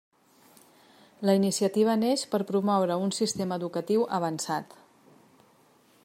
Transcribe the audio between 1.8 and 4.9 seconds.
neix per promoure un sistema educatiu avançat.